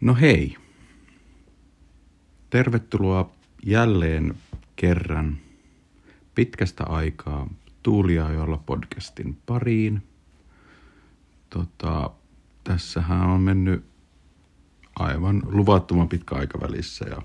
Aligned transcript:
No 0.00 0.14
hei. 0.14 0.56
Tervetuloa 2.50 3.30
jälleen 3.62 4.34
kerran 4.76 5.38
pitkästä 6.34 6.84
aikaa 6.84 7.48
Tuuliajolla 7.82 8.56
podcastin 8.56 9.38
pariin. 9.46 10.02
Tota, 11.50 12.10
tässähän 12.64 13.26
on 13.26 13.40
mennyt 13.40 13.84
aivan 14.98 15.42
luvattoman 15.44 16.08
pitkä 16.08 16.34
aika 16.34 16.60
välissä 16.60 17.04
ja 17.08 17.22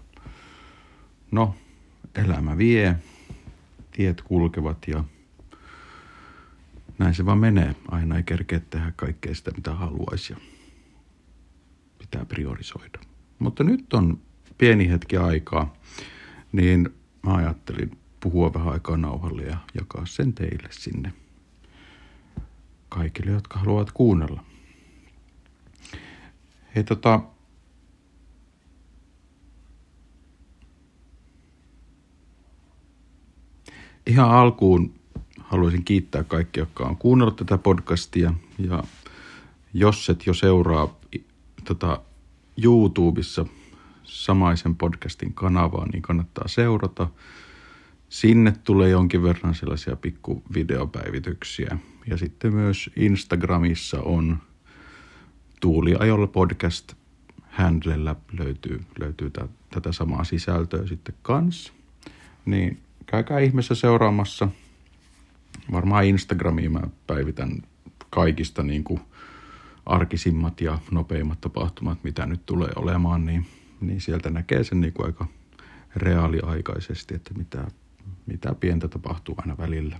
no, 1.31 1.55
elämä 2.15 2.57
vie, 2.57 2.95
tiet 3.91 4.21
kulkevat 4.21 4.77
ja 4.87 5.03
näin 6.97 7.13
se 7.13 7.25
vaan 7.25 7.37
menee. 7.37 7.75
Aina 7.87 8.17
ei 8.17 8.23
kerkeä 8.23 8.59
tehdä 8.59 8.93
kaikkea 8.95 9.35
sitä, 9.35 9.51
mitä 9.51 9.73
haluaisi 9.73 10.35
pitää 12.15 12.25
priorisoida. 12.25 12.99
Mutta 13.39 13.63
nyt 13.63 13.93
on 13.93 14.19
pieni 14.57 14.89
hetki 14.89 15.17
aikaa, 15.17 15.73
niin 16.51 16.89
mä 17.23 17.35
ajattelin 17.35 17.97
puhua 18.19 18.53
vähän 18.53 18.73
aikaa 18.73 18.97
nauhalle 18.97 19.41
ja 19.41 19.57
jakaa 19.73 20.05
sen 20.05 20.33
teille 20.33 20.67
sinne 20.71 21.13
kaikille, 22.89 23.31
jotka 23.31 23.59
haluavat 23.59 23.91
kuunnella. 23.91 24.43
Hei 26.75 26.83
tota, 26.83 27.21
ihan 34.07 34.31
alkuun 34.31 34.93
haluaisin 35.39 35.85
kiittää 35.85 36.23
kaikkia, 36.23 36.61
jotka 36.61 36.83
on 36.83 36.97
kuunnellut 36.97 37.35
tätä 37.35 37.57
podcastia. 37.57 38.33
Ja 38.59 38.83
jos 39.73 40.09
et 40.09 40.27
jo 40.27 40.33
seuraa 40.33 40.95
tota, 41.65 42.01
YouTubessa 42.63 43.45
samaisen 44.03 44.75
podcastin 44.75 45.33
kanavaa, 45.33 45.87
niin 45.91 46.01
kannattaa 46.01 46.47
seurata. 46.47 47.07
Sinne 48.09 48.53
tulee 48.63 48.89
jonkin 48.89 49.23
verran 49.23 49.55
sellaisia 49.55 49.95
pikkuvideopäivityksiä. 49.95 51.77
Ja 52.07 52.17
sitten 52.17 52.53
myös 52.53 52.89
Instagramissa 52.95 54.01
on 54.01 54.37
Tuuliajolla 55.61 56.27
podcast 56.27 56.93
handlella 57.49 58.15
löytyy, 58.39 58.81
löytyy 58.99 59.29
t- 59.29 59.49
tätä 59.69 59.91
samaa 59.91 60.23
sisältöä 60.23 60.87
sitten 60.87 61.15
kans. 61.21 61.73
Niin 62.45 62.79
käykää 63.05 63.39
ihmeessä 63.39 63.75
seuraamassa. 63.75 64.47
Varmaan 65.71 66.05
Instagramiin 66.05 66.71
mä 66.71 66.81
päivitän 67.07 67.61
kaikista 68.09 68.63
niin 68.63 68.83
kuin 68.83 69.01
arkisimmat 69.85 70.61
ja 70.61 70.79
nopeimmat 70.91 71.41
tapahtumat, 71.41 72.03
mitä 72.03 72.25
nyt 72.25 72.45
tulee 72.45 72.69
olemaan, 72.75 73.25
niin, 73.25 73.45
niin 73.81 74.01
sieltä 74.01 74.29
näkee 74.29 74.63
sen 74.63 74.81
niin 74.81 74.93
kuin 74.93 75.05
aika 75.05 75.27
reaaliaikaisesti, 75.95 77.15
että 77.15 77.33
mitä, 77.33 77.67
mitä 78.25 78.55
pientä 78.59 78.87
tapahtuu 78.87 79.35
aina 79.37 79.57
välillä. 79.57 79.99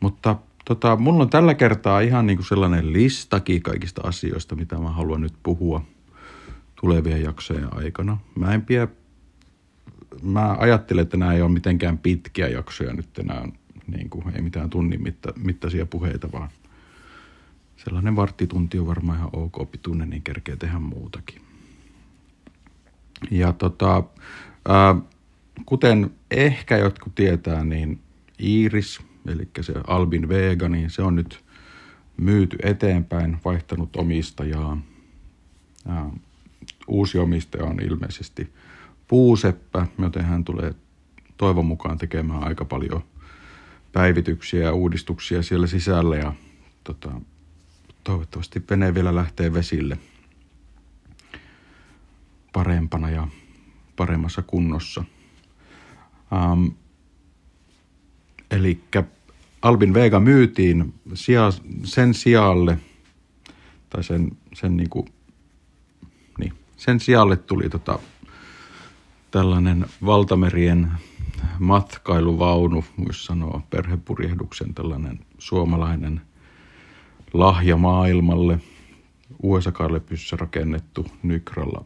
Mutta 0.00 0.36
tota, 0.64 0.96
mulla 0.96 1.22
on 1.22 1.30
tällä 1.30 1.54
kertaa 1.54 2.00
ihan 2.00 2.26
niin 2.26 2.36
kuin 2.36 2.46
sellainen 2.46 2.92
listakin 2.92 3.62
kaikista 3.62 4.02
asioista, 4.04 4.56
mitä 4.56 4.78
mä 4.78 4.90
haluan 4.90 5.20
nyt 5.20 5.34
puhua 5.42 5.84
tulevien 6.80 7.22
jaksojen 7.22 7.76
aikana. 7.76 8.18
Mä 8.34 8.54
en 8.54 8.62
pidä 8.62 8.88
mä 10.22 10.56
ajattelen, 10.58 11.02
että 11.02 11.16
nämä 11.16 11.34
ei 11.34 11.42
ole 11.42 11.50
mitenkään 11.50 11.98
pitkiä 11.98 12.48
jaksoja 12.48 12.92
nyt 12.92 13.18
enää, 13.18 13.48
niin 13.86 14.10
kuin, 14.10 14.36
ei 14.36 14.42
mitään 14.42 14.70
tunnin 14.70 15.02
mitta, 15.02 15.32
mittaisia 15.36 15.86
puheita, 15.86 16.32
vaan 16.32 16.48
sellainen 17.84 18.16
varttitunti 18.16 18.78
on 18.78 18.86
varmaan 18.86 19.18
ihan 19.18 19.30
ok 19.32 19.70
pituinen, 19.70 20.10
niin 20.10 20.22
kerkee 20.22 20.56
tehdä 20.56 20.78
muutakin. 20.78 21.42
Ja 23.30 23.52
tota, 23.52 24.02
ää, 24.68 24.96
kuten 25.66 26.10
ehkä 26.30 26.76
jotkut 26.76 27.14
tietää, 27.14 27.64
niin 27.64 28.00
Iris, 28.38 29.00
eli 29.26 29.48
se 29.60 29.74
Albin 29.86 30.28
Vega, 30.28 30.68
niin 30.68 30.90
se 30.90 31.02
on 31.02 31.16
nyt 31.16 31.44
myyty 32.16 32.56
eteenpäin, 32.62 33.38
vaihtanut 33.44 33.96
omistajaa. 33.96 34.80
Ää, 35.88 36.10
uusi 36.86 37.18
omistaja 37.18 37.64
on 37.64 37.80
ilmeisesti 37.80 38.52
puuseppä, 39.08 39.86
joten 39.98 40.24
hän 40.24 40.44
tulee 40.44 40.74
toivon 41.36 41.66
mukaan 41.66 41.98
tekemään 41.98 42.44
aika 42.44 42.64
paljon 42.64 43.04
päivityksiä 43.92 44.60
ja 44.60 44.72
uudistuksia 44.72 45.42
siellä 45.42 45.66
sisällä 45.66 46.16
ja 46.16 46.32
tota, 46.84 47.20
toivottavasti 48.04 48.62
vene 48.70 48.94
vielä 48.94 49.14
lähtee 49.14 49.52
vesille 49.52 49.98
parempana 52.52 53.10
ja 53.10 53.28
paremmassa 53.96 54.42
kunnossa. 54.42 55.04
Um, 56.52 56.74
Eli 58.50 58.80
Albin 59.62 59.94
Vega 59.94 60.20
myytiin 60.20 60.94
sija, 61.14 61.52
sen 61.84 62.14
sijalle, 62.14 62.78
tai 63.90 64.04
sen, 64.04 64.32
sen, 64.54 64.76
niinku, 64.76 65.08
niin, 66.38 66.52
sen 66.76 67.00
sijalle 67.00 67.36
tuli 67.36 67.68
tota, 67.68 67.98
tällainen 69.30 69.86
valtamerien 70.04 70.92
matkailuvaunu, 71.58 72.84
voisi 73.04 73.24
sanoa 73.24 73.62
perhepurjehduksen 73.70 74.74
tällainen 74.74 75.20
suomalainen 75.38 76.20
lahja 77.32 77.76
maailmalle. 77.76 78.58
USA-karlepyssä 79.42 80.36
rakennettu 80.36 81.06
Nykralla 81.22 81.84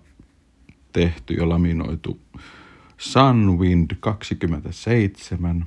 tehty 0.93 1.35
ja 1.35 1.49
laminoitu 1.49 2.21
Sunwind 2.97 3.91
27, 4.01 5.67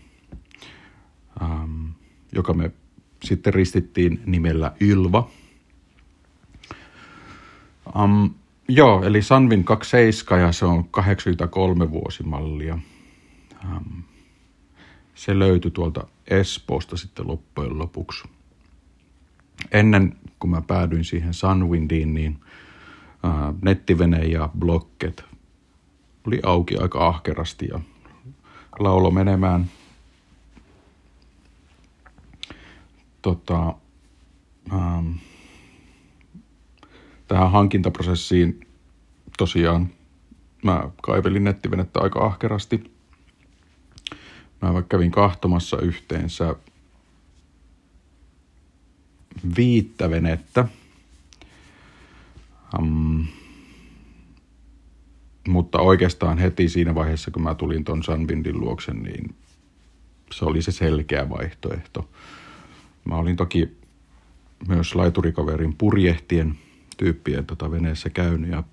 ähm, 1.42 1.86
joka 2.32 2.54
me 2.54 2.72
sitten 3.24 3.54
ristittiin 3.54 4.22
nimellä 4.26 4.72
Ylva. 4.80 5.30
Um, 7.96 8.34
Joo, 8.72 9.04
eli 9.04 9.22
Sanvin 9.22 9.64
27 9.64 10.44
ja 10.46 10.52
se 10.52 10.66
on 10.66 10.90
83 10.90 11.92
vuosimallia. 11.92 12.80
Ähm, 13.66 14.00
se 15.16 15.40
löytyi 15.40 15.72
tuolta 15.72 16.08
Espoosta 16.28 16.98
sitten 16.98 17.28
loppujen 17.28 17.78
lopuksi. 17.78 18.24
Ennen 19.72 20.16
kuin 20.40 20.52
mä 20.52 20.62
päädyin 20.62 21.04
siihen 21.04 21.34
Sunwindiin, 21.34 22.14
niin 22.14 22.40
äh, 23.26 23.54
nettivene 23.62 24.26
ja 24.26 24.50
blokket 24.60 25.26
oli 26.28 26.40
auki 26.44 26.78
aika 26.78 27.08
ahkerasti 27.08 27.68
ja 27.68 27.80
laulo 28.80 29.12
menemään 29.12 29.66
tota, 33.22 33.74
ähm, 34.74 35.12
tähän 37.28 37.52
hankintaprosessiin 37.52 38.68
tosiaan 39.38 39.90
mä 40.64 40.90
kaivelin 41.02 41.44
nettivenettä 41.44 42.00
aika 42.00 42.26
ahkerasti. 42.26 42.92
Mä 44.62 44.82
kävin 44.90 45.12
kahtomassa 45.12 45.78
yhteensä 45.78 46.56
viittä 49.58 50.10
venettä. 50.10 50.66
Um, 52.80 53.28
mutta 55.48 55.80
oikeastaan 55.80 56.38
heti 56.38 56.70
siinä 56.70 56.96
vaiheessa, 56.96 57.32
kun 57.32 57.44
mä 57.44 57.56
tulin 57.56 57.84
ton 57.84 58.04
Sunwindin 58.04 58.60
luokse, 58.60 58.94
niin 58.94 59.36
se 60.32 60.46
oli 60.46 60.62
se 60.62 60.72
selkeä 60.72 61.30
vaihtoehto. 61.30 62.10
Mä 63.06 63.16
olin 63.16 63.36
toki 63.36 63.78
myös 64.68 64.96
laiturikaverin 64.96 65.76
purjehtien– 65.78 66.56
tyyppien 67.00 67.46
tota 67.46 67.72
veneessä 67.72 68.10
käynyt 68.10 68.52
ja 68.52 68.64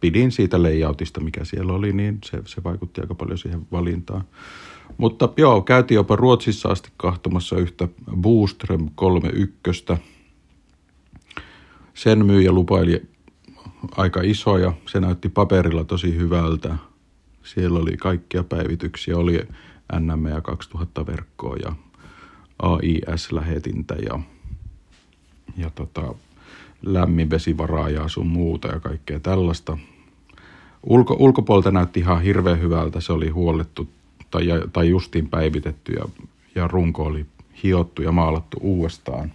pidin 0.00 0.32
siitä 0.32 0.62
layoutista, 0.62 1.20
mikä 1.20 1.44
siellä 1.44 1.72
oli, 1.72 1.92
niin 1.92 2.18
se, 2.24 2.42
se 2.44 2.64
vaikutti 2.64 3.00
aika 3.00 3.14
paljon 3.14 3.38
siihen 3.38 3.66
valintaan. 3.72 4.24
Mutta 4.98 5.28
joo, 5.36 5.62
käytiin 5.62 5.96
jopa 5.96 6.16
Ruotsissa 6.16 6.68
asti 6.68 6.90
kahtomassa 6.96 7.56
yhtä 7.56 7.88
Booström 8.16 8.88
31. 8.94 9.84
Sen 11.94 12.26
myyjä 12.26 12.52
lupaili 12.52 13.02
aika 13.96 14.20
iso 14.22 14.58
ja 14.58 14.72
se 14.86 15.00
näytti 15.00 15.28
paperilla 15.28 15.84
tosi 15.84 16.16
hyvältä. 16.16 16.76
Siellä 17.44 17.78
oli 17.78 17.96
kaikkia 17.96 18.44
päivityksiä, 18.44 19.16
oli 19.16 19.40
NM 20.00 20.26
ja 20.26 20.40
2000 20.40 21.06
verkkoa 21.06 21.56
ja 21.56 21.72
AIS-lähetintä 22.62 23.94
ja, 23.94 24.20
ja 25.56 25.70
tota, 25.70 26.14
lämminvesivaraa 26.82 27.90
ja 27.90 28.08
sun 28.08 28.26
muuta 28.26 28.68
ja 28.68 28.80
kaikkea 28.80 29.20
tällaista. 29.20 29.78
Ulko, 30.82 31.16
ulkopuolelta 31.18 31.70
näytti 31.70 32.00
ihan 32.00 32.22
hirveän 32.22 32.60
hyvältä, 32.60 33.00
se 33.00 33.12
oli 33.12 33.28
huollettu 33.28 33.88
tai, 34.30 34.46
tai 34.72 34.88
justiin 34.88 35.28
päivitetty 35.28 35.92
ja, 35.92 36.04
ja 36.54 36.68
runko 36.68 37.02
oli 37.02 37.26
hiottu 37.62 38.02
ja 38.02 38.12
maalattu 38.12 38.58
uudestaan. 38.60 39.32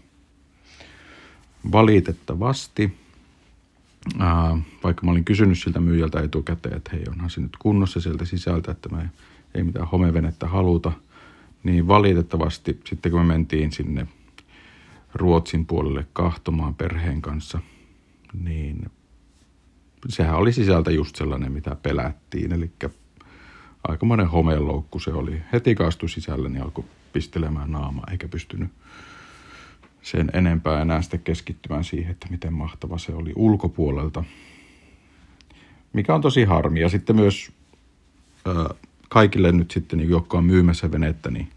Valitettavasti 1.71 2.93
ää, 4.19 4.57
vaikka 4.83 5.05
mä 5.05 5.11
olin 5.11 5.25
kysynyt 5.25 5.59
siltä 5.59 5.79
myyjältä 5.79 6.21
etukäteen, 6.21 6.77
että 6.77 6.91
hei, 6.93 7.03
onhan 7.09 7.29
se 7.29 7.41
nyt 7.41 7.57
kunnossa 7.59 8.01
sieltä 8.01 8.25
sisältä, 8.25 8.71
että 8.71 8.89
me 8.89 9.09
ei 9.55 9.63
mitään 9.63 9.87
homevenettä 9.87 10.47
haluta, 10.47 10.91
niin 11.63 11.87
valitettavasti 11.87 12.79
sitten 12.85 13.11
kun 13.11 13.21
me 13.21 13.25
mentiin 13.25 13.71
sinne 13.71 14.07
Ruotsin 15.15 15.65
puolelle 15.65 16.07
kahtomaan 16.13 16.75
perheen 16.75 17.21
kanssa, 17.21 17.59
niin 18.33 18.91
sehän 20.09 20.35
oli 20.35 20.53
sisältä 20.53 20.91
just 20.91 21.15
sellainen, 21.15 21.51
mitä 21.51 21.75
pelättiin, 21.75 22.51
eli 22.51 22.71
aikamoinen 23.87 24.27
homeloukku 24.27 24.99
se 24.99 25.13
oli. 25.13 25.41
Heti 25.53 25.75
kaastui 25.75 26.09
sisälle, 26.09 26.49
niin 26.49 26.63
alkoi 26.63 26.85
pistelemään 27.13 27.71
naamaa, 27.71 28.07
eikä 28.11 28.27
pystynyt 28.27 28.71
sen 30.01 30.29
enempää 30.33 30.81
enää 30.81 31.01
sitten 31.01 31.19
keskittymään 31.19 31.83
siihen, 31.83 32.11
että 32.11 32.27
miten 32.29 32.53
mahtava 32.53 32.97
se 32.97 33.13
oli 33.13 33.33
ulkopuolelta. 33.35 34.23
Mikä 35.93 36.15
on 36.15 36.21
tosi 36.21 36.43
harmi. 36.43 36.79
Ja 36.79 36.89
sitten 36.89 37.15
myös 37.15 37.51
äh, 38.47 38.77
kaikille 39.09 39.51
nyt 39.51 39.71
sitten, 39.71 39.99
niin, 39.99 40.09
jotka 40.09 40.37
on 40.37 40.43
myymässä 40.43 40.91
venettä, 40.91 41.31
niin 41.31 41.49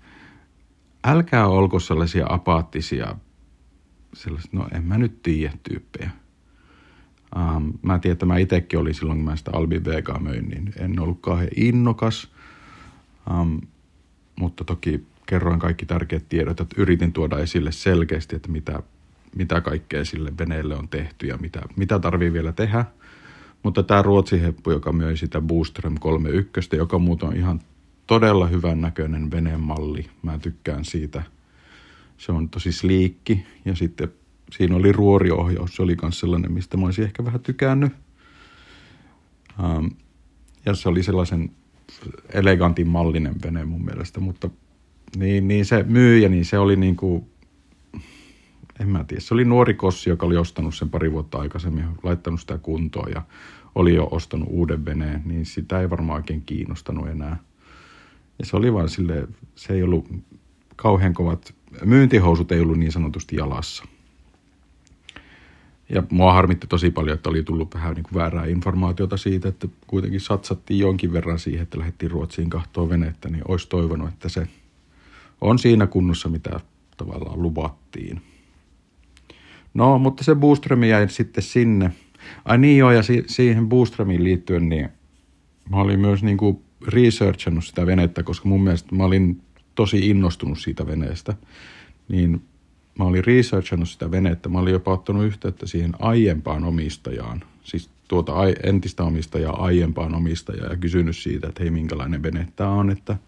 älkää 1.04 1.46
olko 1.46 1.80
sellaisia 1.80 2.26
apaattisia, 2.28 3.16
sellaiset, 4.16 4.52
no 4.52 4.68
en 4.74 4.84
mä 4.84 4.98
nyt 4.98 5.22
tiedä 5.22 5.52
tyyppejä. 5.62 6.10
Um, 7.36 7.72
mä 7.82 7.98
tiedän, 7.98 8.12
että 8.12 8.26
mä 8.26 8.38
itsekin 8.38 8.78
olin 8.78 8.94
silloin, 8.94 9.18
kun 9.18 9.24
mä 9.24 9.36
sitä 9.36 9.50
Albi 9.54 9.84
Vega 9.84 10.18
möin, 10.18 10.48
niin 10.48 10.72
en 10.78 11.00
ollut 11.00 11.18
kauhean 11.20 11.48
innokas. 11.56 12.30
Um, 13.30 13.60
mutta 14.36 14.64
toki 14.64 15.06
kerroin 15.26 15.60
kaikki 15.60 15.86
tärkeät 15.86 16.28
tiedot, 16.28 16.60
että 16.60 16.82
yritin 16.82 17.12
tuoda 17.12 17.38
esille 17.38 17.72
selkeästi, 17.72 18.36
että 18.36 18.48
mitä, 18.50 18.82
mitä 19.36 19.60
kaikkea 19.60 20.04
sille 20.04 20.32
veneelle 20.38 20.76
on 20.76 20.88
tehty 20.88 21.26
ja 21.26 21.36
mitä, 21.36 21.62
mitä 21.76 21.98
tarvii 21.98 22.32
vielä 22.32 22.52
tehdä. 22.52 22.84
Mutta 23.62 23.82
tämä 23.82 24.02
Ruotsin 24.02 24.40
heppu, 24.40 24.70
joka 24.70 24.92
möi 24.92 25.16
sitä 25.16 25.40
Booström 25.40 25.94
31, 26.00 26.76
joka 26.76 26.98
muuten 26.98 27.28
on 27.28 27.36
ihan 27.36 27.60
todella 28.06 28.46
hyvän 28.46 28.80
näköinen 28.80 29.30
venemalli. 29.30 30.10
Mä 30.22 30.38
tykkään 30.38 30.84
siitä. 30.84 31.22
Se 32.18 32.32
on 32.32 32.48
tosi 32.48 32.72
sliikki 32.72 33.44
ja 33.64 33.74
sitten 33.76 34.08
siinä 34.52 34.76
oli 34.76 34.92
ruoriohjaus. 34.92 35.76
Se 35.76 35.82
oli 35.82 35.96
myös 36.02 36.20
sellainen, 36.20 36.52
mistä 36.52 36.76
mä 36.76 36.86
olisin 36.86 37.04
ehkä 37.04 37.24
vähän 37.24 37.40
tykännyt. 37.40 37.92
Um, 39.64 39.90
ja 40.66 40.74
se 40.74 40.88
oli 40.88 41.02
sellaisen 41.02 41.50
elegantin 42.32 42.88
mallinen 42.88 43.34
vene 43.42 43.64
mun 43.64 43.84
mielestä, 43.84 44.20
mutta 44.20 44.50
niin, 45.16 45.48
niin 45.48 45.64
se 45.64 45.82
myyjä, 45.82 46.28
niin 46.28 46.44
se 46.44 46.58
oli 46.58 46.76
niin 46.76 46.96
kuin, 46.96 47.24
en 48.80 48.88
mä 48.88 49.04
tiedä, 49.04 49.20
se 49.20 49.34
oli 49.34 49.44
nuori 49.44 49.74
kossi, 49.74 50.10
joka 50.10 50.26
oli 50.26 50.36
ostanut 50.36 50.74
sen 50.74 50.90
pari 50.90 51.12
vuotta 51.12 51.38
aikaisemmin, 51.38 51.84
laittanut 52.02 52.40
sitä 52.40 52.58
kuntoon 52.58 53.10
ja 53.10 53.22
oli 53.74 53.94
jo 53.94 54.08
ostanut 54.10 54.48
uuden 54.50 54.84
veneen, 54.84 55.22
niin 55.24 55.46
sitä 55.46 55.80
ei 55.80 55.90
varmaan 55.90 56.16
oikein 56.16 56.42
kiinnostanut 56.42 57.08
enää. 57.08 57.36
Ja 58.38 58.46
se 58.46 58.56
oli 58.56 58.72
vaan 58.72 58.88
sille, 58.88 59.28
se 59.54 59.72
ei 59.72 59.82
ollut 59.82 60.08
kauhean 60.76 61.14
kovat, 61.14 61.54
myyntihousut 61.84 62.52
ei 62.52 62.60
ollut 62.60 62.78
niin 62.78 62.92
sanotusti 62.92 63.36
jalassa. 63.36 63.84
Ja 65.88 66.02
mua 66.10 66.32
harmitti 66.32 66.66
tosi 66.66 66.90
paljon, 66.90 67.14
että 67.14 67.30
oli 67.30 67.42
tullut 67.42 67.74
vähän 67.74 67.94
niin 67.94 68.02
kuin 68.02 68.14
väärää 68.14 68.46
informaatiota 68.46 69.16
siitä, 69.16 69.48
että 69.48 69.68
kuitenkin 69.86 70.20
satsattiin 70.20 70.80
jonkin 70.80 71.12
verran 71.12 71.38
siihen, 71.38 71.62
että 71.62 71.78
lähdettiin 71.78 72.10
Ruotsiin 72.10 72.50
kahtoon 72.50 72.88
venettä, 72.88 73.28
niin 73.28 73.42
olisi 73.48 73.68
toivonut, 73.68 74.08
että 74.08 74.28
se 74.28 74.48
on 75.40 75.58
siinä 75.58 75.86
kunnossa, 75.86 76.28
mitä 76.28 76.60
tavallaan 76.96 77.42
luvattiin. 77.42 78.22
No, 79.74 79.98
mutta 79.98 80.24
se 80.24 80.34
Booströmi 80.34 80.88
jäi 80.88 81.08
sitten 81.08 81.42
sinne. 81.42 81.92
Ai 82.44 82.58
niin 82.58 82.78
joo, 82.78 82.90
ja 82.90 83.02
si- 83.02 83.24
siihen 83.26 83.68
Booströmiin 83.68 84.24
liittyen, 84.24 84.68
niin 84.68 84.88
mä 85.70 85.76
olin 85.76 86.00
myös 86.00 86.22
niin 86.22 86.36
kuin 86.36 86.62
researchannut 86.88 87.64
sitä 87.64 87.86
venettä, 87.86 88.22
koska 88.22 88.48
mun 88.48 88.62
mielestä 88.62 88.94
mä 88.94 89.04
olin 89.04 89.42
tosi 89.76 90.10
innostunut 90.10 90.58
siitä 90.58 90.86
veneestä. 90.86 91.34
Niin 92.08 92.42
mä 92.98 93.04
olin 93.04 93.24
researchannut 93.24 93.88
sitä 93.88 94.10
venettä, 94.10 94.48
mä 94.48 94.58
olin 94.58 94.72
jopa 94.72 94.92
ottanut 94.92 95.24
yhteyttä 95.24 95.66
siihen 95.66 95.92
aiempaan 95.98 96.64
omistajaan, 96.64 97.44
siis 97.64 97.90
tuota 98.08 98.32
entistä 98.62 99.04
omistajaa 99.04 99.64
aiempaan 99.64 100.14
omistajaa 100.14 100.66
ja 100.66 100.76
kysynyt 100.76 101.16
siitä, 101.16 101.48
että 101.48 101.62
hei 101.62 101.70
minkälainen 101.70 102.22
vene 102.22 102.48
tämä 102.56 102.70
on, 102.70 102.90
että– 102.90 103.16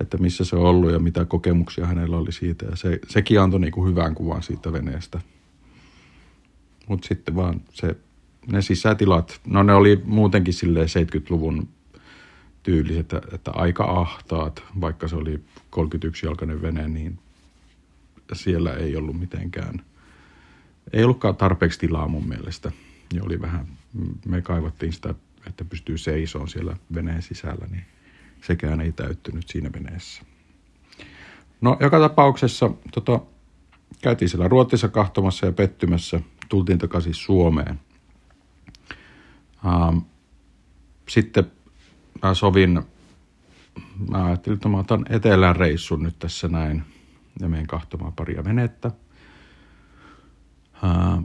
että 0.00 0.18
missä 0.18 0.44
se 0.44 0.56
on 0.56 0.62
ollut 0.62 0.92
ja 0.92 0.98
mitä 0.98 1.24
kokemuksia 1.24 1.86
hänellä 1.86 2.16
oli 2.16 2.32
siitä. 2.32 2.66
Ja 2.66 2.76
se, 2.76 2.98
sekin 3.08 3.40
antoi 3.40 3.60
niin 3.60 3.72
kuin 3.72 3.90
hyvän 3.90 4.14
kuvan 4.14 4.42
siitä 4.42 4.72
veneestä. 4.72 5.20
Mutta 6.88 7.08
sitten 7.08 7.36
vaan 7.36 7.60
se, 7.72 7.96
ne 8.52 8.62
sisätilat, 8.62 9.40
no 9.46 9.62
ne 9.62 9.74
oli 9.74 10.02
muutenkin 10.04 10.54
silleen 10.54 10.88
70-luvun 10.88 11.68
tyyliset, 12.66 13.00
että, 13.00 13.22
että 13.32 13.50
aika 13.50 13.84
ahtaat, 13.84 14.64
vaikka 14.80 15.08
se 15.08 15.16
oli 15.16 15.40
31-jalkainen 15.76 16.62
vene, 16.62 16.88
niin 16.88 17.18
siellä 18.32 18.74
ei 18.74 18.96
ollut 18.96 19.20
mitenkään, 19.20 19.82
ei 20.92 21.04
ollutkaan 21.04 21.36
tarpeeksi 21.36 21.78
tilaa 21.78 22.08
mun 22.08 22.28
mielestä. 22.28 22.72
Ja 23.14 23.24
oli 23.24 23.40
vähän, 23.40 23.66
me 24.26 24.42
kaivattiin 24.42 24.92
sitä, 24.92 25.14
että 25.46 25.64
pystyy 25.64 25.98
seisoon 25.98 26.48
siellä 26.48 26.76
veneen 26.94 27.22
sisällä, 27.22 27.66
niin 27.70 27.84
sekään 28.42 28.80
ei 28.80 28.92
täyttynyt 28.92 29.48
siinä 29.48 29.70
veneessä. 29.72 30.22
No, 31.60 31.76
joka 31.80 32.00
tapauksessa 32.00 32.70
tota, 32.92 33.20
käytiin 34.02 34.28
siellä 34.28 34.48
Ruotsissa 34.48 34.88
kahtomassa 34.88 35.46
ja 35.46 35.52
pettymässä, 35.52 36.20
tultiin 36.48 36.78
takaisin 36.78 37.14
Suomeen. 37.14 37.80
Ähm, 39.66 39.98
sitten 41.08 41.55
mä 42.22 42.34
sovin, 42.34 42.82
mä 44.10 44.24
ajattelin, 44.24 44.56
että 44.56 44.68
mä 44.68 44.78
otan 44.78 45.06
etelän 45.10 45.56
reissun 45.56 46.02
nyt 46.02 46.18
tässä 46.18 46.48
näin 46.48 46.82
ja 47.40 47.48
menen 47.48 47.66
kahtomaan 47.66 48.12
paria 48.12 48.44
venettä. 48.44 48.90
Ähm, 50.84 51.22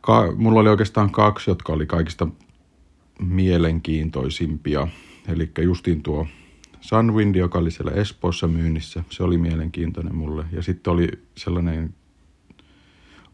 ka- 0.00 0.32
mulla 0.36 0.60
oli 0.60 0.68
oikeastaan 0.68 1.10
kaksi, 1.10 1.50
jotka 1.50 1.72
oli 1.72 1.86
kaikista 1.86 2.26
mielenkiintoisimpia. 3.18 4.88
Eli 5.28 5.50
justiin 5.62 6.02
tuo 6.02 6.26
Sunwind, 6.80 7.34
joka 7.34 7.58
oli 7.58 7.70
siellä 7.70 7.92
Espoossa 7.92 8.48
myynnissä. 8.48 9.04
Se 9.10 9.22
oli 9.22 9.38
mielenkiintoinen 9.38 10.14
mulle. 10.14 10.44
Ja 10.52 10.62
sitten 10.62 10.92
oli 10.92 11.08
sellainen 11.36 11.94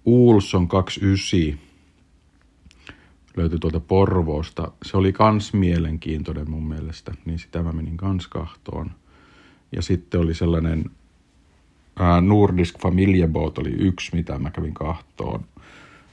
Ulson 0.05 0.69
29, 0.69 1.68
löytyi 3.39 3.59
tuolta 3.59 3.81
Porvoosta. 3.81 4.73
Se 4.85 4.97
oli 4.97 5.13
kans 5.13 5.53
mielenkiintoinen 5.53 6.51
mun 6.51 6.69
mielestä, 6.69 7.15
niin 7.25 7.39
sitä 7.39 7.63
mä 7.63 7.73
menin 7.73 7.97
kans 7.97 8.27
kahtoon. 8.27 8.91
Ja 9.73 9.83
sitten 9.83 10.21
oli 10.21 10.35
sellainen 10.35 10.91
ää, 11.99 12.21
Nordisk 12.21 12.79
Familia 12.79 13.29
Boat 13.29 13.59
oli 13.59 13.71
yksi, 13.71 14.17
mitä 14.17 14.39
mä 14.39 14.51
kävin 14.51 14.75
kahtoon. 14.75 15.45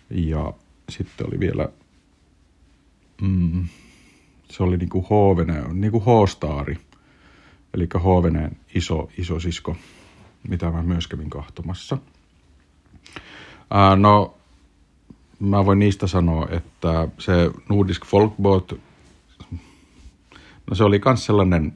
Ja 0.10 0.53
sitten 0.89 1.27
oli 1.27 1.39
vielä, 1.39 1.70
mm, 3.22 3.67
se 4.50 4.63
oli 4.63 4.77
niinku 4.77 5.01
H-vene, 5.01 5.74
niinku 5.74 6.00
H-staari 6.00 6.77
eli 7.75 7.88
Hoveneen 8.03 8.58
iso, 8.75 9.10
iso 9.17 9.39
sisko, 9.39 9.75
mitä 10.48 10.72
mä 10.72 10.84
myös 10.84 11.08
kävin 11.08 11.29
kahtomassa. 11.29 11.98
Ää, 13.72 13.96
no, 13.96 14.38
mä 15.39 15.65
voin 15.65 15.80
niistä 15.80 16.08
sanoa, 16.08 16.48
että 16.51 17.08
se 17.20 17.51
Nordisk 17.70 18.06
Folkboat, 18.06 18.74
no 20.70 20.75
se 20.75 20.84
oli 20.84 21.01
myös 21.06 21.25
sellainen 21.25 21.74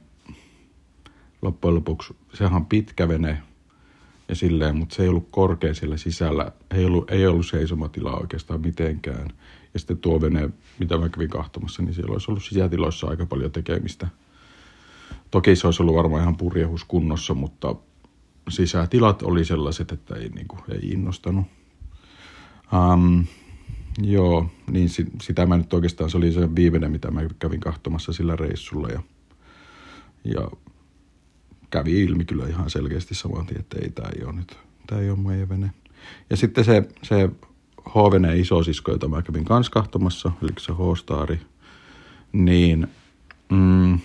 loppujen 1.41 1.75
lopuksi, 1.75 2.15
sehän 2.33 2.65
pitkä 2.65 3.07
vene 3.07 3.41
ja 4.27 4.35
silleen, 4.35 4.77
mutta 4.77 4.95
se 4.95 5.03
ei 5.03 5.09
ollut 5.09 5.27
korkea 5.31 5.73
siellä 5.73 5.97
sisällä, 5.97 6.51
ei 6.71 6.85
ollut, 6.85 7.11
ei 7.11 7.27
ollut 7.27 7.45
seisomatilaa 7.45 8.17
oikeastaan 8.19 8.61
mitenkään. 8.61 9.27
Ja 9.73 9.79
sitten 9.79 9.97
tuo 9.97 10.21
vene, 10.21 10.49
mitä 10.79 10.97
mä 10.97 11.09
kävin 11.09 11.29
kahtomassa, 11.29 11.81
niin 11.81 11.93
siellä 11.93 12.13
olisi 12.13 12.31
ollut 12.31 12.43
sisätiloissa 12.43 13.07
aika 13.07 13.25
paljon 13.25 13.51
tekemistä– 13.51 14.07
Toki 15.31 15.55
se 15.55 15.67
olisi 15.67 15.83
ollut 15.83 15.95
varmaan 15.95 16.21
ihan 16.21 16.37
purjehus 16.37 16.83
kunnossa, 16.83 17.33
mutta 17.33 17.75
sisätilat 18.49 19.21
oli 19.21 19.45
sellaiset, 19.45 19.91
että 19.91 20.15
ei, 20.15 20.29
niin 20.29 20.47
kuin, 20.47 20.61
ei 20.71 20.89
innostanut. 20.89 21.45
Um, 22.93 23.25
joo, 23.97 24.49
niin 24.71 24.89
sitä 25.21 25.45
mä 25.45 25.57
nyt 25.57 25.73
oikeastaan, 25.73 26.09
se 26.09 26.17
oli 26.17 26.31
se 26.31 26.55
viimeinen, 26.55 26.91
mitä 26.91 27.11
mä 27.11 27.21
kävin 27.39 27.59
kahtomassa 27.59 28.13
sillä 28.13 28.35
reissulla 28.35 28.87
ja, 28.87 29.01
ja 30.23 30.51
kävi 31.69 32.03
ilmi 32.03 32.25
kyllä 32.25 32.47
ihan 32.47 32.69
selkeästi 32.69 33.15
saman 33.15 33.45
tien, 33.45 33.59
että 33.59 33.77
ei, 33.81 33.89
tämä 33.89 34.09
ei 34.15 34.23
ole 34.23 34.33
nyt, 34.33 34.57
tämä 34.87 35.01
ei 35.01 35.09
ole 35.09 35.19
meidän 35.19 35.49
vene. 35.49 35.71
Ja 36.29 36.37
sitten 36.37 36.65
se, 36.65 36.89
se 37.03 37.29
H-vene 37.89 38.37
isosisko, 38.37 38.91
jota 38.91 39.07
mä 39.07 39.21
kävin 39.21 39.45
kans 39.45 39.69
kahtomassa, 39.69 40.31
eli 40.41 40.51
se 40.59 40.71
H-staari, 40.71 41.39
niin 42.31 42.87
mm, 43.49 43.99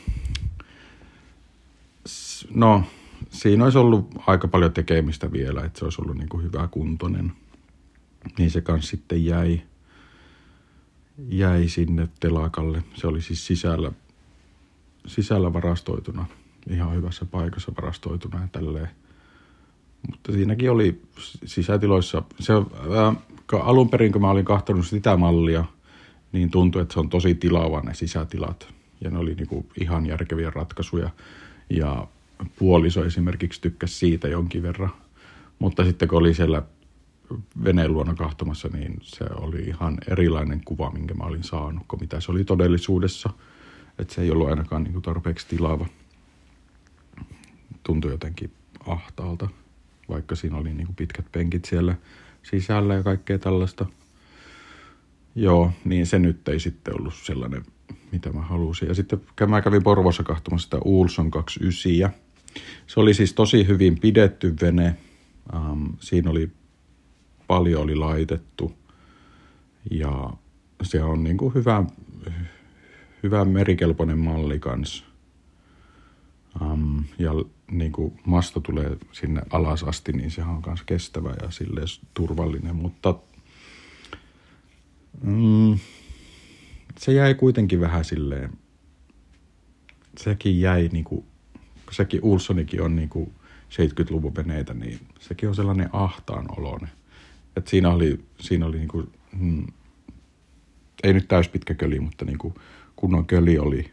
no, 2.54 2.82
siinä 3.30 3.64
olisi 3.64 3.78
ollut 3.78 4.10
aika 4.26 4.48
paljon 4.48 4.72
tekemistä 4.72 5.32
vielä, 5.32 5.64
että 5.64 5.78
se 5.78 5.84
olisi 5.84 6.02
ollut 6.02 6.16
niin 6.16 6.28
kuin 6.28 6.44
hyvä 6.44 6.68
kuntoinen. 6.68 7.32
Niin 8.38 8.50
se 8.50 8.60
kanssa 8.60 8.90
sitten 8.90 9.24
jäi. 9.24 9.60
Jäi 11.18 11.68
sinne 11.68 12.08
telakalle. 12.20 12.82
Se 12.94 13.06
oli 13.06 13.22
siis 13.22 13.46
sisällä, 13.46 13.92
sisällä 15.06 15.52
varastoituna, 15.52 16.26
ihan 16.70 16.94
hyvässä 16.94 17.24
paikassa 17.24 17.72
varastoituna 17.76 18.40
ja 18.40 18.48
tälleen. 18.52 18.88
Mutta 20.10 20.32
siinäkin 20.32 20.70
oli 20.70 21.02
sisätiloissa, 21.44 22.22
se, 22.40 22.52
ää, 22.52 23.14
alun 23.62 23.90
perin 23.90 24.12
kun 24.12 24.20
mä 24.20 24.30
olin 24.30 24.44
kahtanut 24.44 24.86
sitä 24.86 25.16
mallia, 25.16 25.64
niin 26.32 26.50
tuntui, 26.50 26.82
että 26.82 26.94
se 26.94 27.00
on 27.00 27.08
tosi 27.08 27.34
tilava 27.34 27.80
ne 27.80 27.94
sisätilat. 27.94 28.68
Ja 29.00 29.10
ne 29.10 29.18
oli 29.18 29.34
niinku 29.34 29.66
ihan 29.80 30.06
järkeviä 30.06 30.50
ratkaisuja. 30.50 31.10
Ja 31.70 32.06
puoliso 32.58 33.04
esimerkiksi 33.04 33.60
tykkäsi 33.60 33.94
siitä 33.94 34.28
jonkin 34.28 34.62
verran. 34.62 34.90
Mutta 35.58 35.84
sitten 35.84 36.08
kun 36.08 36.18
oli 36.18 36.34
siellä 36.34 36.62
veneen 37.64 37.92
luona 37.92 38.14
kahtomassa, 38.14 38.68
niin 38.68 38.98
se 39.02 39.24
oli 39.36 39.58
ihan 39.58 39.98
erilainen 40.10 40.60
kuva, 40.64 40.90
minkä 40.90 41.14
mä 41.14 41.24
olin 41.24 41.44
saanut, 41.44 41.82
kuin 41.88 42.00
mitä 42.00 42.20
se 42.20 42.32
oli 42.32 42.44
todellisuudessa. 42.44 43.30
Että 43.98 44.14
se 44.14 44.22
ei 44.22 44.30
ollut 44.30 44.48
ainakaan 44.48 44.84
niin 44.84 45.02
tarpeeksi 45.02 45.46
tilava. 45.48 45.86
Tuntui 47.82 48.10
jotenkin 48.10 48.52
ahtaalta, 48.86 49.48
vaikka 50.08 50.34
siinä 50.34 50.56
oli 50.56 50.74
niin 50.74 50.94
pitkät 50.96 51.26
penkit 51.32 51.64
siellä 51.64 51.94
sisällä 52.42 52.94
ja 52.94 53.02
kaikkea 53.02 53.38
tällaista. 53.38 53.86
Joo, 55.34 55.72
niin 55.84 56.06
se 56.06 56.18
nyt 56.18 56.48
ei 56.48 56.60
sitten 56.60 57.00
ollut 57.00 57.14
sellainen, 57.14 57.62
mitä 58.12 58.32
mä 58.32 58.42
halusin. 58.42 58.88
Ja 58.88 58.94
sitten 58.94 59.20
mä 59.48 59.62
kävin 59.62 59.82
Porvossa 59.82 60.22
kahtomassa 60.22 60.64
sitä 60.64 60.78
Ulson 60.84 61.30
29. 61.30 62.24
Se 62.86 63.00
oli 63.00 63.14
siis 63.14 63.32
tosi 63.32 63.66
hyvin 63.66 64.00
pidetty 64.00 64.54
vene. 64.60 64.96
Um, 65.54 65.96
siinä 66.00 66.30
oli 66.30 66.50
paljon 67.46 67.82
oli 67.82 67.94
laitettu 67.94 68.72
ja 69.90 70.30
se 70.82 71.02
on 71.02 71.24
niin 71.24 71.36
kuin 71.36 71.54
hyvä, 71.54 71.84
hyvä 73.22 73.44
merikelpoinen 73.44 74.18
malli 74.18 74.58
kanssa. 74.58 75.04
Um, 76.60 77.04
ja 77.18 77.30
niin 77.70 77.92
kuin 77.92 78.20
masto 78.26 78.60
tulee 78.60 78.96
sinne 79.12 79.42
alas 79.50 79.82
asti, 79.82 80.12
niin 80.12 80.30
se 80.30 80.42
on 80.42 80.62
myös 80.66 80.82
kestävä 80.82 81.34
ja 81.42 81.50
silleen 81.50 81.86
turvallinen, 82.14 82.76
mutta 82.76 83.14
mm, 85.22 85.78
se 86.98 87.12
jäi 87.12 87.34
kuitenkin 87.34 87.80
vähän 87.80 88.04
silleen, 88.04 88.50
sekin 90.18 90.60
jäi 90.60 90.88
niin 90.92 91.04
kuin, 91.04 91.24
sekin 91.90 92.20
Ulsonikin 92.22 92.82
on 92.82 92.96
niin 92.96 93.08
kuin 93.08 93.34
70-luvun 93.70 94.36
veneitä, 94.36 94.74
niin 94.74 95.00
sekin 95.20 95.48
on 95.48 95.54
sellainen 95.54 95.88
ahtaan 95.92 96.46
oloinen. 96.58 96.90
Et 97.56 97.68
siinä 97.68 97.90
oli, 97.90 98.24
siinä 98.40 98.66
oli 98.66 98.78
niinku, 98.78 99.04
hmm, 99.38 99.66
ei 101.02 101.12
nyt 101.12 101.28
täyspitkä 101.28 101.74
köli, 101.74 102.00
mutta 102.00 102.24
niinku 102.24 102.54
kunnon 102.96 103.26
köli 103.26 103.58
oli. 103.58 103.90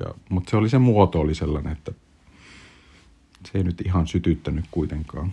Ja, 0.00 0.14
mutta 0.28 0.50
se 0.50 0.56
oli 0.56 0.68
se 0.68 0.78
muoto 0.78 1.20
oli 1.20 1.34
sellainen, 1.34 1.72
että 1.72 1.92
se 3.44 3.58
ei 3.58 3.64
nyt 3.64 3.80
ihan 3.80 4.06
sytyttänyt 4.06 4.64
kuitenkaan. 4.70 5.32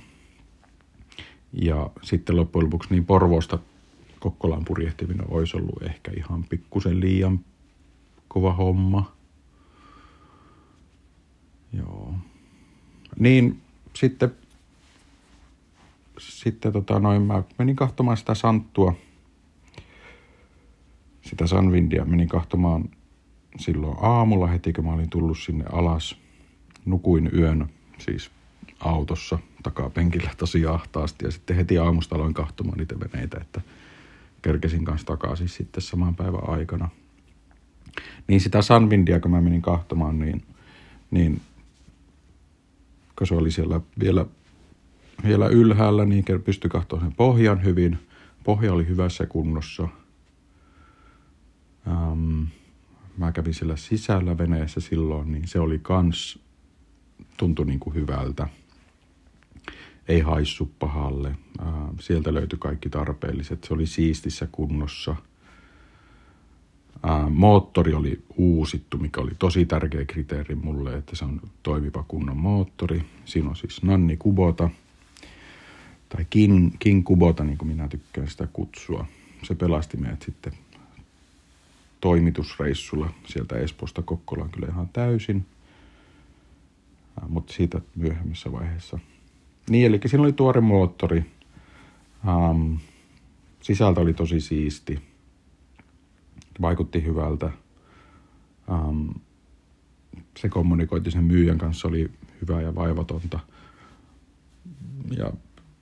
Ja 1.53 1.89
sitten 2.01 2.35
loppujen 2.35 2.65
lopuksi 2.65 2.89
niin 2.91 3.05
Porvoosta 3.05 3.59
Kokkolaan 4.19 4.65
purjehtiminen 4.65 5.25
olisi 5.29 5.57
ollut 5.57 5.83
ehkä 5.83 6.11
ihan 6.17 6.43
pikkusen 6.43 6.99
liian 6.99 7.39
kova 8.27 8.53
homma. 8.53 9.15
Joo. 11.73 12.13
Niin 13.19 13.61
sitten 13.95 14.35
sitten 16.19 16.73
tota, 16.73 16.99
noin, 16.99 17.21
mä 17.21 17.43
menin 17.57 17.75
kahtomaan 17.75 18.17
sitä 18.17 18.35
santtua, 18.35 18.95
sitä 21.21 21.47
Sanvindia, 21.47 22.05
menin 22.05 22.27
kahtomaan 22.27 22.89
silloin 23.57 23.97
aamulla 24.01 24.47
heti, 24.47 24.73
kun 24.73 24.85
mä 24.85 24.93
olin 24.93 25.09
tullut 25.09 25.39
sinne 25.39 25.65
alas. 25.71 26.17
Nukuin 26.85 27.29
yön 27.33 27.69
siis 27.97 28.31
autossa 28.79 29.39
takapenkillä 29.63 30.31
tosi 30.37 30.65
ahtaasti 30.65 31.25
ja 31.25 31.31
sitten 31.31 31.55
heti 31.55 31.77
aamusta 31.77 32.15
aloin 32.15 32.33
kahtomaan 32.33 32.77
niitä 32.77 32.95
veneitä, 32.99 33.37
että 33.41 33.61
kerkesin 34.41 34.85
kanssa 34.85 35.07
takaisin 35.07 35.49
sitten 35.49 35.81
saman 35.81 36.15
päivän 36.15 36.49
aikana. 36.49 36.89
Niin 38.27 38.41
sitä 38.41 38.61
Sanvindia, 38.61 39.19
kun 39.19 39.31
mä 39.31 39.41
menin 39.41 39.61
kahtomaan, 39.61 40.19
niin, 40.19 40.43
niin 41.11 41.41
kun 43.17 43.27
se 43.27 43.35
oli 43.35 43.51
siellä 43.51 43.81
vielä 43.99 44.25
vielä 45.23 45.47
ylhäällä, 45.47 46.05
niin 46.05 46.25
pystyi 46.45 46.69
katsoa 46.69 46.99
sen 46.99 47.13
pohjan 47.13 47.63
hyvin. 47.63 47.99
Pohja 48.43 48.73
oli 48.73 48.87
hyvässä 48.87 49.25
kunnossa. 49.25 49.87
Ähm, 51.87 52.43
mä 53.17 53.31
kävin 53.31 53.53
siellä 53.53 53.75
sisällä 53.75 54.37
veneessä 54.37 54.79
silloin, 54.79 55.31
niin 55.31 55.47
se 55.47 55.59
oli 55.59 55.79
kans, 55.79 56.39
tuntui 57.37 57.65
niin 57.65 57.79
kuin 57.79 57.93
hyvältä. 57.93 58.47
Ei 60.07 60.19
haissu 60.19 60.71
pahalle. 60.79 61.35
Ähm, 61.61 61.89
sieltä 61.99 62.33
löytyi 62.33 62.59
kaikki 62.59 62.89
tarpeelliset. 62.89 63.63
Se 63.63 63.73
oli 63.73 63.85
siistissä 63.85 64.47
kunnossa. 64.51 65.15
Ähm, 67.09 67.31
moottori 67.31 67.93
oli 67.93 68.23
uusittu, 68.37 68.97
mikä 68.97 69.21
oli 69.21 69.31
tosi 69.39 69.65
tärkeä 69.65 70.05
kriteeri 70.05 70.55
mulle, 70.55 70.95
että 70.95 71.15
se 71.15 71.25
on 71.25 71.41
toimiva 71.63 72.05
kunnon 72.07 72.37
moottori. 72.37 73.03
Siinä 73.25 73.49
on 73.49 73.55
siis 73.55 73.83
Nanni 73.83 74.17
Kubota– 74.17 74.69
tai 76.15 76.25
King, 76.29 76.75
King 76.79 77.03
Kubota, 77.03 77.43
niin 77.43 77.57
kuin 77.57 77.67
minä 77.67 77.87
tykkään 77.87 78.27
sitä 78.27 78.47
kutsua. 78.53 79.05
Se 79.43 79.55
pelasti 79.55 79.97
meidät 79.97 80.21
sitten 80.21 80.53
toimitusreissulla 82.01 83.09
sieltä 83.25 83.55
Espoosta 83.57 84.01
Kokkolaan 84.01 84.49
kyllä 84.49 84.67
ihan 84.67 84.89
täysin, 84.93 85.45
mutta 87.27 87.53
siitä 87.53 87.81
myöhemmässä 87.95 88.51
vaiheessa. 88.51 88.99
Niin, 89.69 89.85
eli 89.85 89.99
siinä 90.05 90.23
oli 90.23 90.33
tuore 90.33 90.61
moottori. 90.61 91.25
Um, 92.27 92.79
sisältö 93.61 94.01
oli 94.01 94.13
tosi 94.13 94.39
siisti. 94.39 95.01
Vaikutti 96.61 97.03
hyvältä. 97.03 97.51
Um, 98.69 99.13
se 100.37 100.49
kommunikointi 100.49 101.11
sen 101.11 101.23
myyjän 101.23 101.57
kanssa 101.57 101.87
oli 101.87 102.11
hyvää 102.41 102.61
ja 102.61 102.75
vaivatonta. 102.75 103.39
Ja 105.17 105.31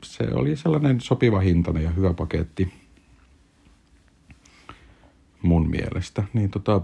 se 0.03 0.23
oli 0.33 0.55
sellainen 0.55 1.01
sopiva 1.01 1.39
hintainen 1.39 1.83
ja 1.83 1.89
hyvä 1.89 2.13
paketti 2.13 2.73
mun 5.41 5.69
mielestä. 5.69 6.23
Niin 6.33 6.49
tota, 6.49 6.81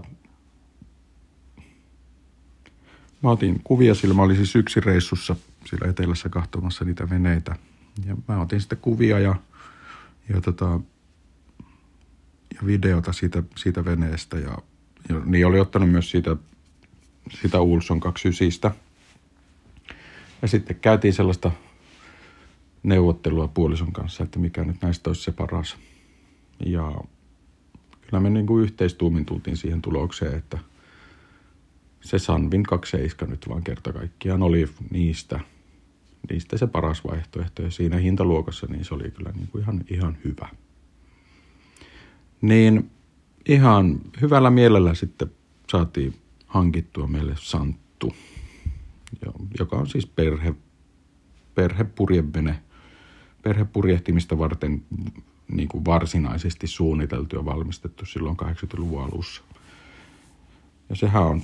mä 3.22 3.30
otin 3.30 3.60
kuvia 3.64 3.94
sillä, 3.94 4.14
mä 4.14 4.22
olin 4.22 4.36
siis 4.36 4.56
yksin 4.56 4.82
reissussa 4.82 5.36
sillä 5.64 5.90
etelässä 5.90 6.28
kahtomassa 6.28 6.84
niitä 6.84 7.10
veneitä. 7.10 7.56
Ja 8.06 8.16
mä 8.28 8.40
otin 8.40 8.60
sitten 8.60 8.78
kuvia 8.78 9.18
ja, 9.18 9.34
ja, 10.28 10.40
tota, 10.40 10.80
ja 12.54 12.66
videota 12.66 13.12
siitä, 13.12 13.42
siitä 13.56 13.84
veneestä 13.84 14.38
ja, 14.38 14.58
ja 15.08 15.20
niin 15.24 15.46
oli 15.46 15.60
ottanut 15.60 15.90
myös 15.90 16.10
siitä, 16.10 16.36
sitä 17.42 17.60
Ulson 17.60 18.00
29. 18.00 18.70
Ja 20.42 20.48
sitten 20.48 20.76
käytiin 20.76 21.14
sellaista 21.14 21.50
neuvottelua 22.82 23.48
puolison 23.48 23.92
kanssa, 23.92 24.24
että 24.24 24.38
mikä 24.38 24.64
nyt 24.64 24.82
näistä 24.82 25.10
olisi 25.10 25.22
se 25.22 25.32
paras. 25.32 25.76
Ja 26.66 27.00
kyllä 28.00 28.20
me 28.20 28.30
niin 28.30 28.46
kuin 28.46 28.64
yhteistuumin 28.64 29.26
tultiin 29.26 29.56
siihen 29.56 29.82
tulokseen, 29.82 30.34
että 30.34 30.58
se 32.00 32.18
Sanvin 32.18 32.62
27 32.62 33.30
nyt 33.30 33.48
vaan 33.48 33.62
kerta 33.62 33.92
kaikkiaan 33.92 34.42
oli 34.42 34.68
niistä, 34.90 35.40
niistä 36.30 36.58
se 36.58 36.66
paras 36.66 37.04
vaihtoehto. 37.04 37.62
Ja 37.62 37.70
siinä 37.70 37.96
hintaluokassa 37.96 38.66
niin 38.66 38.84
se 38.84 38.94
oli 38.94 39.10
kyllä 39.10 39.32
niin 39.32 39.48
kuin 39.48 39.62
ihan, 39.62 39.84
ihan 39.90 40.18
hyvä. 40.24 40.48
Niin 42.40 42.90
ihan 43.48 44.00
hyvällä 44.20 44.50
mielellä 44.50 44.94
sitten 44.94 45.30
saatiin 45.70 46.14
hankittua 46.46 47.06
meille 47.06 47.34
Santtu, 47.38 48.14
joka 49.58 49.76
on 49.76 49.86
siis 49.86 50.06
perhe, 50.06 50.54
perhepurjevene– 51.54 52.58
perhepurjehtimista 53.42 54.38
varten 54.38 54.82
niin 55.52 55.68
kuin 55.68 55.84
varsinaisesti 55.84 56.66
suunniteltu 56.66 57.36
ja 57.36 57.44
valmistettu 57.44 58.06
silloin 58.06 58.36
80-luvun 58.42 59.02
alussa. 59.02 59.42
Ja 60.88 60.96
sehän 60.96 61.22
on 61.22 61.42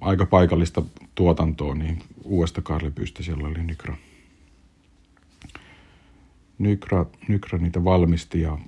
aika 0.00 0.26
paikallista 0.26 0.82
tuotantoa, 1.14 1.74
niin 1.74 2.02
uudesta 2.24 2.62
Karlipyystä 2.62 3.22
siellä 3.22 3.48
oli 3.48 3.62
Nykra. 3.62 3.96
Nykra, 6.58 7.06
Nykra 7.28 7.58
niitä 7.58 7.84
valmisti 7.84 8.40
ja 8.40 8.58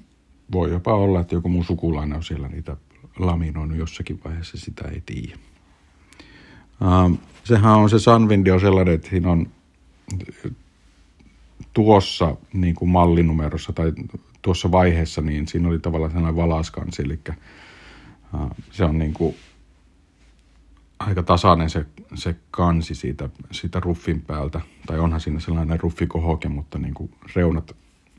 voi 0.52 0.70
jopa 0.70 0.94
olla, 0.94 1.20
että 1.20 1.34
joku 1.34 1.48
mun 1.48 1.64
sukulainen 1.64 2.16
on 2.16 2.25
siellä 2.25 2.48
niitä 2.48 2.76
laminoinut 3.18 3.78
jossakin 3.78 4.20
vaiheessa, 4.25 4.58
sitä 4.58 4.88
ei 4.88 5.02
tiedä. 5.06 5.38
Uh, 6.80 7.18
sehän 7.44 7.72
on 7.72 7.90
se 7.90 7.98
Sunwindi 7.98 8.50
on 8.50 8.60
sellainen, 8.60 8.94
että 8.94 9.10
siinä 9.10 9.30
on 9.30 9.46
tuossa 11.72 12.36
niin 12.52 12.74
kuin 12.74 12.88
mallinumerossa 12.88 13.72
tai 13.72 13.92
tuossa 14.42 14.72
vaiheessa, 14.72 15.22
niin 15.22 15.48
siinä 15.48 15.68
oli 15.68 15.78
tavallaan 15.78 16.12
sellainen 16.12 16.36
valaskansi, 16.36 17.02
eli 17.02 17.18
Se 18.70 18.84
on 18.84 18.98
niin 18.98 19.14
kuin 19.14 19.36
aika 20.98 21.22
tasainen 21.22 21.70
se, 21.70 21.86
se 22.14 22.36
kansi 22.50 22.94
siitä, 22.94 23.28
siitä 23.50 23.80
ruffin 23.80 24.20
päältä. 24.20 24.60
Tai 24.86 24.98
onhan 24.98 25.20
siinä 25.20 25.40
sellainen 25.40 25.80
ruffikohoke, 25.80 26.48
mutta 26.48 26.78
niin 26.78 26.94
kuin 26.94 27.10
reunat, 27.36 27.76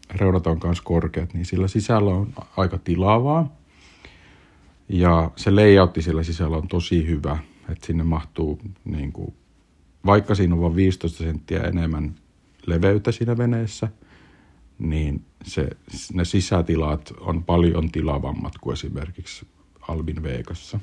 reunat 0.10 0.48
on 0.48 0.60
myös 0.63 0.81
korkeat, 0.81 1.34
niin 1.34 1.46
sillä 1.46 1.67
sisällä 1.67 2.10
on 2.10 2.34
aika 2.58 2.77
tilavaa. 2.77 3.55
Ja 4.89 5.31
se 5.36 5.51
layoutti 5.51 6.01
sillä 6.01 6.24
sisällä 6.24 6.58
on 6.58 6.67
tosi 6.67 7.08
hyvä, 7.08 7.38
että 7.69 7.88
sinne 7.88 8.03
mahtuu, 8.03 8.60
niin 8.86 9.12
kuin, 9.12 9.34
vaikka 10.05 10.36
siinä 10.36 10.55
on 10.55 10.62
vain 10.62 10.75
15 10.75 11.17
senttiä 11.17 11.62
enemmän 11.62 12.15
leveyttä 12.70 13.12
siinä 13.12 13.38
veneessä, 13.38 13.88
niin 14.80 15.26
se, 15.44 15.70
ne 16.14 16.26
sisätilat 16.26 17.14
on 17.20 17.44
paljon 17.44 17.92
tilavammat 17.92 18.54
kuin 18.62 18.74
esimerkiksi 18.74 19.48
Albin 19.88 20.24
Veikassa. 20.24 20.80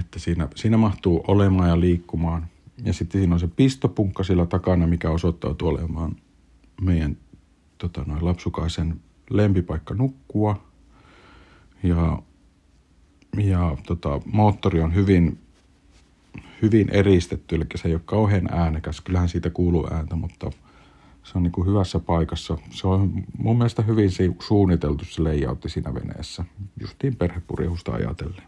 Että 0.00 0.18
siinä, 0.18 0.48
siinä 0.54 0.76
mahtuu 0.76 1.24
olemaan 1.28 1.68
ja 1.68 1.80
liikkumaan. 1.80 2.46
Ja 2.84 2.92
sitten 2.92 3.20
siinä 3.20 3.34
on 3.34 3.40
se 3.40 3.48
pistopunkka 3.48 4.24
sillä 4.24 4.46
takana, 4.46 4.86
mikä 4.86 5.10
osoittautuu 5.10 5.68
olemaan 5.68 6.16
meidän 6.80 7.16
tota, 7.78 8.04
noin 8.06 8.24
lapsukaisen 8.24 9.00
lempipaikka 9.30 9.94
nukkua. 9.94 10.64
Ja, 11.82 12.22
ja 13.38 13.76
tota, 13.86 14.20
moottori 14.32 14.80
on 14.80 14.94
hyvin, 14.94 15.38
hyvin 16.62 16.88
eristetty, 16.90 17.56
eli 17.56 17.64
se 17.74 17.88
ei 17.88 17.94
ole 17.94 18.02
kauhean 18.04 18.48
äänekäs. 18.52 19.00
Kyllähän 19.00 19.28
siitä 19.28 19.50
kuuluu 19.50 19.88
ääntä, 19.92 20.16
mutta 20.16 20.50
se 21.24 21.32
on 21.34 21.42
niin 21.42 21.52
kuin 21.52 21.68
hyvässä 21.68 21.98
paikassa. 21.98 22.58
Se 22.70 22.86
on 22.86 23.24
mun 23.38 23.58
mielestä 23.58 23.82
hyvin 23.82 24.10
suunniteltu 24.42 25.04
se 25.04 25.22
layoutti 25.22 25.68
siinä 25.68 25.94
veneessä, 25.94 26.44
justiin 26.80 27.16
perhepurjehusta 27.16 27.92
ajatellen. 27.92 28.42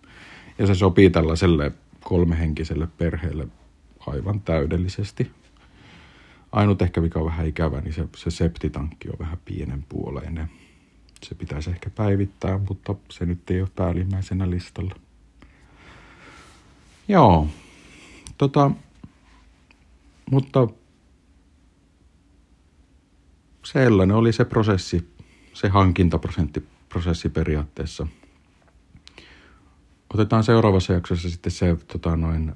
Ja 0.59 0.67
se 0.67 0.75
sopii 0.75 1.11
tällaiselle 1.11 1.73
kolmehenkiselle 2.01 2.89
perheelle 2.99 3.49
aivan 4.07 4.41
täydellisesti. 4.41 5.31
Ainut 6.53 6.83
ehkä 6.83 7.01
mikä 7.01 7.19
on 7.19 7.25
vähän 7.25 7.47
ikävä, 7.47 7.81
niin 7.81 7.95
se, 7.95 8.09
se 8.17 8.31
septitankki 8.31 9.09
on 9.09 9.19
vähän 9.19 9.39
pienen 9.45 9.85
puoleinen. 9.89 10.51
Se 11.23 11.35
pitäisi 11.35 11.71
ehkä 11.71 11.91
päivittää, 11.91 12.61
mutta 12.69 12.95
se 13.11 13.27
nyt 13.27 13.51
ei 13.51 13.61
ole 13.61 13.69
päällimmäisenä 13.77 14.51
listalla. 14.51 14.95
Joo, 17.09 17.49
tota, 18.41 18.71
mutta 20.31 20.69
sellainen 23.65 24.17
oli 24.17 24.33
se 24.33 24.45
prosessi, 24.45 25.09
se 25.53 25.69
hankintaprosessi 25.69 27.29
periaatteessa. 27.29 28.07
Otetaan 30.15 30.45
seuraavassa 30.45 30.93
jaksossa 30.93 31.31
sitten 31.31 31.53
se 31.53 31.77
tota, 31.93 32.17
noin, 32.17 32.53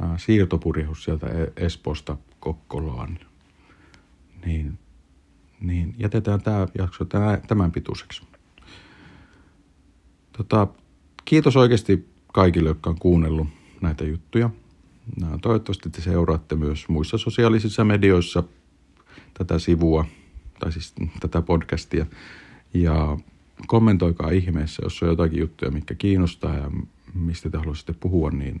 ää, 0.00 0.18
siirtopurjehus 0.18 1.04
sieltä 1.04 1.26
e-, 1.26 1.64
Espoosta 1.64 2.16
Kokkolaan. 2.40 3.18
Niin, 4.46 4.78
niin 5.60 5.94
jätetään 5.98 6.42
tämä 6.42 6.66
jakso 6.78 7.04
tämän 7.48 7.72
pituiseksi. 7.72 8.22
Tota, 10.36 10.66
kiitos 11.24 11.56
oikeasti 11.56 12.08
kaikille, 12.32 12.68
jotka 12.68 12.90
on 12.90 12.98
kuunnellut 12.98 13.48
näitä 13.80 14.04
juttuja. 14.04 14.50
Toivottavasti 15.42 15.90
te 15.90 16.00
seuraatte 16.00 16.56
myös 16.56 16.88
muissa 16.88 17.18
sosiaalisissa 17.18 17.84
medioissa 17.84 18.42
tätä 19.34 19.58
sivua– 19.58 20.04
tai 20.58 20.72
siis 20.72 20.94
tätä 21.20 21.42
podcastia. 21.42 22.06
Ja 22.74 23.18
kommentoikaa 23.66 24.30
ihmeessä, 24.30 24.82
jos 24.84 25.02
on 25.02 25.08
jotakin 25.08 25.38
juttuja, 25.38 25.70
mikä 25.70 25.94
kiinnostaa 25.94 26.54
ja 26.54 26.70
mistä 27.14 27.50
te 27.50 27.58
haluaisitte 27.58 27.94
puhua, 28.00 28.30
niin 28.30 28.60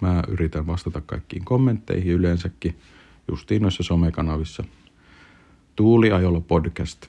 mä 0.00 0.22
yritän 0.28 0.66
vastata 0.66 1.00
kaikkiin 1.00 1.44
kommentteihin 1.44 2.12
yleensäkin 2.12 2.78
justiin 3.28 3.62
noissa 3.62 3.82
somekanavissa. 3.82 4.64
Tuuliajolla 5.76 6.40
podcast 6.40 7.06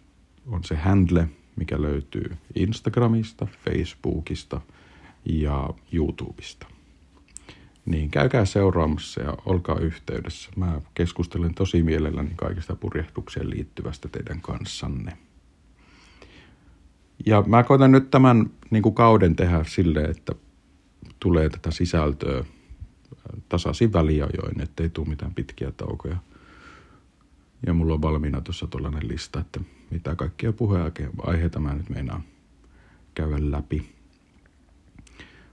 on 0.48 0.64
se 0.64 0.76
handle, 0.76 1.30
mikä 1.56 1.82
löytyy 1.82 2.38
Instagramista, 2.56 3.48
Facebookista 3.66 4.62
ja 5.26 5.70
YouTubesta 5.94 6.68
niin 7.86 8.12
käykää 8.12 8.46
seuraamassa 8.46 9.22
ja 9.22 9.38
olkaa 9.46 9.80
yhteydessä. 9.80 10.50
Mä 10.56 10.82
keskustelen 10.94 11.54
tosi 11.54 11.84
mielelläni 11.84 12.32
kaikista 12.36 12.76
purjehdukseen 12.76 13.50
liittyvästä 13.50 14.10
teidän 14.10 14.42
kanssanne. 14.42 15.18
Ja 17.26 17.44
mä 17.48 17.64
koitan 17.64 17.92
nyt 17.92 18.12
tämän 18.12 18.50
niin 18.70 18.84
kuin 18.84 18.96
kauden 18.96 19.36
tehdä 19.36 19.64
silleen, 19.68 20.12
että 20.12 20.36
tulee 21.20 21.50
tätä 21.50 21.72
sisältöä 21.72 22.44
tasaisin 23.50 23.94
väliajoin, 23.94 24.62
ettei 24.62 24.90
tule 24.90 25.08
mitään 25.08 25.34
pitkiä 25.34 25.72
taukoja. 25.72 26.18
Ja 27.68 27.74
mulla 27.74 27.94
on 27.94 28.02
valmiina 28.02 28.42
tuossa 28.42 28.68
tuollainen 28.68 29.08
lista, 29.08 29.40
että 29.40 29.60
mitä 29.92 30.16
kaikkia 30.16 30.54
puheenaiheita 30.54 31.60
mä 31.60 31.74
nyt 31.74 31.90
meinaan 31.90 32.24
käydä 33.14 33.52
läpi. 33.52 34.01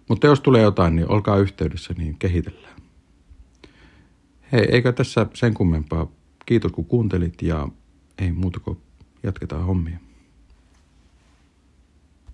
Mutta 0.08 0.26
jos 0.26 0.40
tulee 0.40 0.62
jotain, 0.62 0.96
niin 0.96 1.08
olkaa 1.08 1.36
yhteydessä, 1.38 1.94
niin 1.98 2.18
kehitellään. 2.18 2.78
Hei, 4.52 4.68
eikö 4.72 4.92
tässä 4.92 5.26
sen 5.34 5.54
kummempaa. 5.54 6.06
Kiitos 6.46 6.72
kun 6.72 6.84
kuuntelit 6.84 7.42
ja 7.42 7.68
ei 8.18 8.32
muuta 8.32 8.60
kuin 8.60 8.78
jatketaan 9.22 9.64
hommia. 9.64 9.98